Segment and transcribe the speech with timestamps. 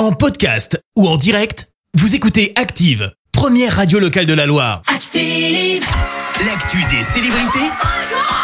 [0.00, 4.80] En podcast ou en direct, vous écoutez Active, première radio locale de la Loire.
[4.86, 5.84] Active.
[6.46, 7.70] L'actu des célébrités,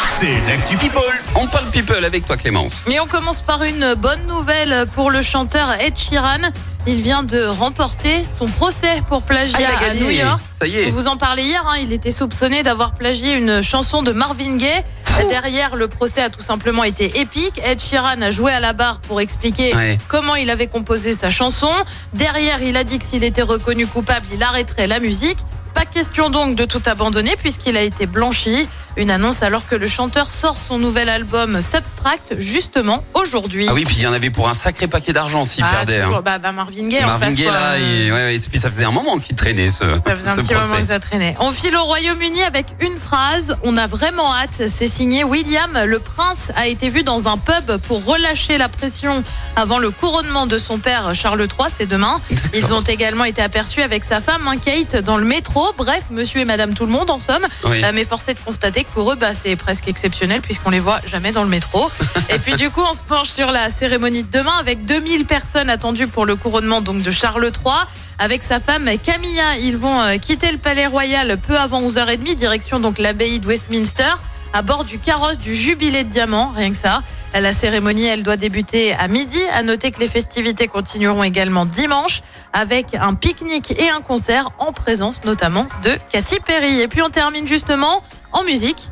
[0.06, 1.00] c'est l'actu People.
[1.34, 2.74] On parle people avec toi Clémence.
[2.92, 6.50] Et on commence par une bonne nouvelle pour le chanteur Ed Sheeran.
[6.86, 10.00] Il vient de remporter son procès pour plagiat Ah, il a à gagné.
[10.00, 10.40] New York.
[10.60, 10.90] Ça y est.
[10.90, 14.82] Vous en parlez hier, hein, il était soupçonné d'avoir plagié une chanson de Marvin Gaye.
[15.28, 17.60] Derrière, le procès a tout simplement été épique.
[17.64, 19.98] Ed Sheeran a joué à la barre pour expliquer Ouais.
[20.08, 21.70] comment il avait composé sa chanson.
[22.14, 25.38] Derrière, il a dit que s'il était reconnu coupable, il arrêterait la musique.
[25.76, 28.66] Pas question donc de tout abandonner puisqu'il a été blanchi.
[28.98, 33.66] Une annonce alors que le chanteur sort son nouvel album Substract justement aujourd'hui.
[33.68, 36.00] Ah oui, puis il y en avait pour un sacré paquet d'argent s'il Bah, perdait.
[36.00, 36.22] toujours- hein.
[36.24, 37.72] bah, bah, Marvin Gaye en Marvin face, Gaye là,
[38.14, 40.76] ouais, et puis ça faisait un moment qu'il traînait ce, Ça faisait un petit moment
[40.78, 41.36] que ça traînait.
[41.40, 43.54] On file au Royaume-Uni avec une phrase.
[43.62, 44.62] On a vraiment hâte.
[44.74, 45.78] C'est signé William.
[45.84, 49.22] Le prince a été vu dans un pub pour relâcher la pression
[49.56, 51.68] avant le couronnement de son père Charles III.
[51.70, 52.18] C'est demain.
[52.54, 55.65] Ils ont également été aperçus avec sa femme, hein, Kate, dans le métro.
[55.76, 57.46] Bref, monsieur et madame tout le monde en somme.
[57.64, 57.82] Oui.
[57.84, 60.80] Euh, mais force est de constater que pour eux, bah, c'est presque exceptionnel puisqu'on les
[60.80, 61.90] voit jamais dans le métro.
[62.30, 65.70] et puis du coup, on se penche sur la cérémonie de demain avec 2000 personnes
[65.70, 67.74] attendues pour le couronnement donc de Charles III.
[68.18, 72.80] Avec sa femme Camilla, ils vont euh, quitter le palais royal peu avant 11h30, direction
[72.80, 74.14] donc l'abbaye de Westminster,
[74.52, 77.02] à bord du carrosse du jubilé de diamant, rien que ça.
[77.34, 79.40] La cérémonie, elle doit débuter à midi.
[79.52, 84.72] À noter que les festivités continueront également dimanche avec un pique-nique et un concert en
[84.72, 86.80] présence notamment de Katy Perry.
[86.80, 88.02] Et puis on termine justement
[88.32, 88.88] en musique.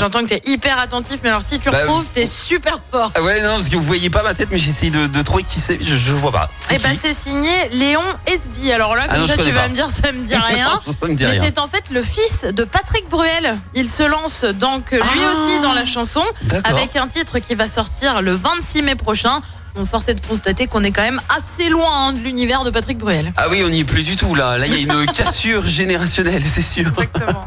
[0.00, 3.12] J'entends que t'es hyper attentif, mais alors si tu Bah, retrouves, t'es super fort.
[3.14, 5.42] Ah ouais, non, parce que vous voyez pas ma tête, mais j'essaye de, de trouver
[5.44, 5.78] qui c'est.
[5.82, 6.50] Je, je vois pas.
[6.72, 8.72] Et bah qui c'est signé Léon Esby.
[8.72, 9.68] Alors là, Ah comme ça tu vas pas.
[9.68, 10.80] me dire ça me dit rien.
[10.86, 13.58] ça me dit Mais c'est en fait le fils de Patrick Bruel.
[13.74, 15.30] Il se lance donc lui Ah.
[15.32, 16.22] aussi dans la chanson
[16.64, 19.40] avec un titre qui va sortir le 26 mai prochain.
[19.76, 22.70] On force est de constater qu'on est quand même assez loin hein, de l'univers de
[22.70, 23.32] Patrick Bruel.
[23.36, 24.58] Ah oui, on n'y est plus du tout là.
[24.58, 26.86] Là, il y a une cassure générationnelle, c'est sûr.
[26.88, 27.44] Exactement.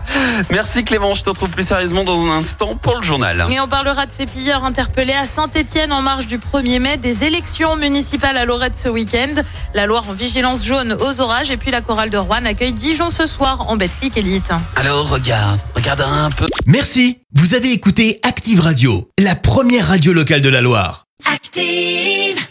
[0.49, 3.45] Merci Clément, je te retrouve plus sérieusement dans un instant pour le journal.
[3.49, 7.23] Et on parlera de ces pilleurs interpellés à Saint-Etienne en marge du 1er mai, des
[7.23, 9.41] élections municipales à Lorette ce week-end,
[9.73, 13.09] la Loire en vigilance jaune aux orages et puis la chorale de Rouen accueille Dijon
[13.09, 14.51] ce soir en Betclic Elite.
[14.75, 16.45] Alors regarde, regarde un peu.
[16.65, 21.02] Merci, vous avez écouté Active Radio, la première radio locale de la Loire.
[21.25, 22.42] Active.